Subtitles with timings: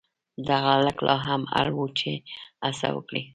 [0.47, 2.11] دغه هلک لا هم اړ و چې
[2.63, 3.23] هڅه وکړي.